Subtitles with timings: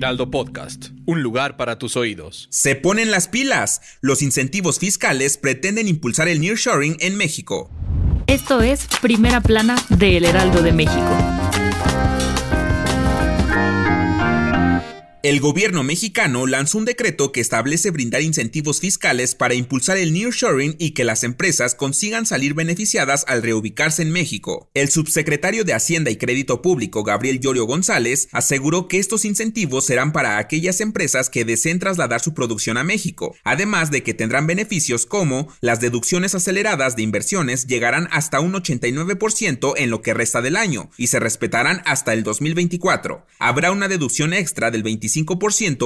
[0.00, 2.48] Heraldo Podcast, un lugar para tus oídos.
[2.50, 3.82] Se ponen las pilas.
[4.00, 7.70] Los incentivos fiscales pretenden impulsar el nearshoring en México.
[8.26, 11.39] Esto es Primera Plana de El Heraldo de México.
[15.22, 20.76] El gobierno mexicano lanzó un decreto que establece brindar incentivos fiscales para impulsar el nearshoring
[20.78, 24.70] y que las empresas consigan salir beneficiadas al reubicarse en México.
[24.72, 30.12] El subsecretario de Hacienda y Crédito Público, Gabriel Llorio González, aseguró que estos incentivos serán
[30.12, 35.04] para aquellas empresas que deseen trasladar su producción a México, además de que tendrán beneficios
[35.04, 40.56] como las deducciones aceleradas de inversiones llegarán hasta un 89% en lo que resta del
[40.56, 43.26] año y se respetarán hasta el 2024.
[43.38, 45.09] Habrá una deducción extra del 25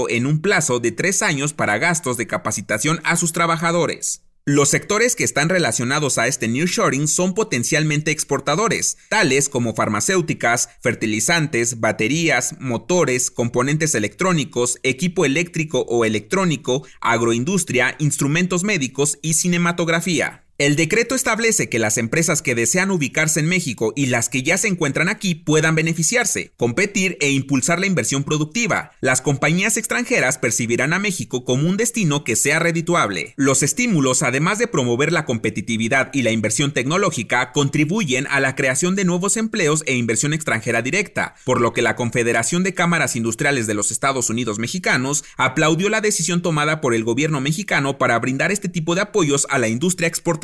[0.09, 4.25] en un plazo de tres años para gastos de capacitación a sus trabajadores.
[4.47, 11.81] Los sectores que están relacionados a este nearshoring son potencialmente exportadores, tales como farmacéuticas, fertilizantes,
[11.81, 20.44] baterías, motores, componentes electrónicos, equipo eléctrico o electrónico, agroindustria, instrumentos médicos y cinematografía.
[20.57, 24.57] El decreto establece que las empresas que desean ubicarse en México y las que ya
[24.57, 28.93] se encuentran aquí puedan beneficiarse, competir e impulsar la inversión productiva.
[29.01, 33.35] Las compañías extranjeras percibirán a México como un destino que sea redituable.
[33.37, 38.95] Los estímulos, además de promover la competitividad y la inversión tecnológica, contribuyen a la creación
[38.95, 43.67] de nuevos empleos e inversión extranjera directa, por lo que la Confederación de Cámaras Industriales
[43.67, 48.53] de los Estados Unidos Mexicanos aplaudió la decisión tomada por el gobierno mexicano para brindar
[48.53, 50.44] este tipo de apoyos a la industria exportadora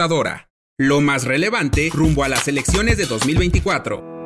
[0.78, 4.19] lo más relevante rumbo a las elecciones de 2024.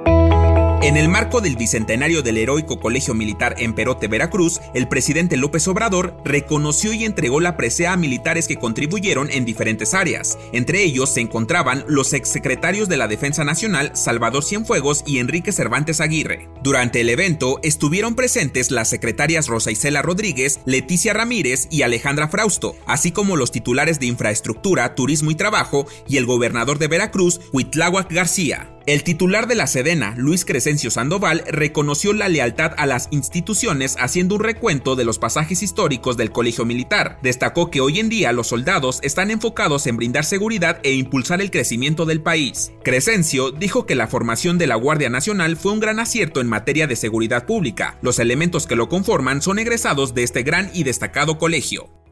[0.84, 5.66] En el marco del bicentenario del heroico Colegio Militar en Perote, Veracruz, el presidente López
[5.66, 10.36] Obrador reconoció y entregó la presea a militares que contribuyeron en diferentes áreas.
[10.52, 16.02] Entre ellos se encontraban los exsecretarios de la Defensa Nacional Salvador Cienfuegos y Enrique Cervantes
[16.02, 16.50] Aguirre.
[16.62, 22.76] Durante el evento estuvieron presentes las secretarias Rosa Isela Rodríguez, Leticia Ramírez y Alejandra Frausto,
[22.86, 28.12] así como los titulares de Infraestructura, Turismo y Trabajo y el gobernador de Veracruz, Huitláhuac
[28.12, 28.73] García.
[28.86, 34.34] El titular de la Sedena, Luis Crescencio Sandoval, reconoció la lealtad a las instituciones haciendo
[34.34, 37.18] un recuento de los pasajes históricos del colegio militar.
[37.22, 41.50] Destacó que hoy en día los soldados están enfocados en brindar seguridad e impulsar el
[41.50, 42.72] crecimiento del país.
[42.82, 46.86] Crescencio dijo que la formación de la Guardia Nacional fue un gran acierto en materia
[46.86, 47.96] de seguridad pública.
[48.02, 52.03] Los elementos que lo conforman son egresados de este gran y destacado colegio.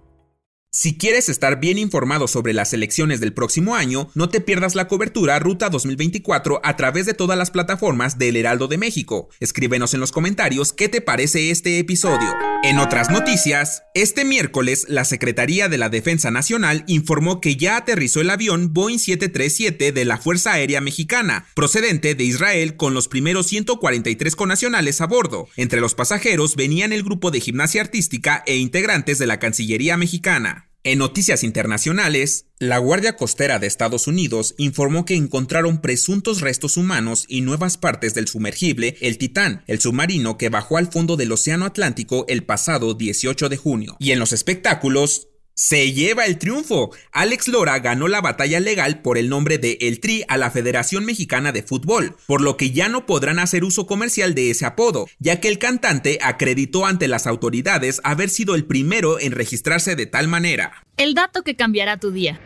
[0.74, 4.88] Si quieres estar bien informado sobre las elecciones del próximo año, no te pierdas la
[4.88, 9.28] cobertura Ruta 2024 a través de todas las plataformas del Heraldo de México.
[9.38, 12.34] Escríbenos en los comentarios qué te parece este episodio.
[12.62, 18.22] En otras noticias, este miércoles la Secretaría de la Defensa Nacional informó que ya aterrizó
[18.22, 23.46] el avión Boeing 737 de la Fuerza Aérea Mexicana, procedente de Israel con los primeros
[23.48, 25.48] 143 conacionales a bordo.
[25.56, 30.61] Entre los pasajeros venían el grupo de gimnasia artística e integrantes de la Cancillería Mexicana.
[30.84, 37.24] En noticias internacionales, la Guardia Costera de Estados Unidos informó que encontraron presuntos restos humanos
[37.28, 41.66] y nuevas partes del sumergible El Titán, el submarino que bajó al fondo del Océano
[41.66, 43.96] Atlántico el pasado 18 de junio.
[44.00, 45.28] Y en los espectáculos,
[45.62, 46.90] se lleva el triunfo.
[47.12, 51.04] Alex Lora ganó la batalla legal por el nombre de El Tri a la Federación
[51.04, 55.06] Mexicana de Fútbol, por lo que ya no podrán hacer uso comercial de ese apodo,
[55.20, 60.06] ya que el cantante acreditó ante las autoridades haber sido el primero en registrarse de
[60.06, 60.84] tal manera.
[60.96, 62.40] El dato que cambiará tu día.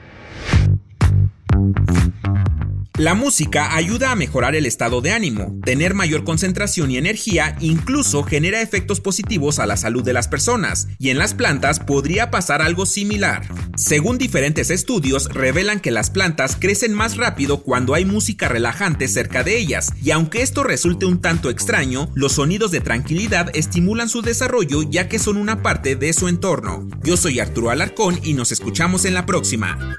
[2.99, 8.23] La música ayuda a mejorar el estado de ánimo, tener mayor concentración y energía, incluso
[8.23, 12.63] genera efectos positivos a la salud de las personas, y en las plantas podría pasar
[12.63, 13.47] algo similar.
[13.77, 19.45] Según diferentes estudios, revelan que las plantas crecen más rápido cuando hay música relajante cerca
[19.45, 24.23] de ellas, y aunque esto resulte un tanto extraño, los sonidos de tranquilidad estimulan su
[24.23, 26.89] desarrollo ya que son una parte de su entorno.
[27.03, 29.99] Yo soy Arturo Alarcón y nos escuchamos en la próxima.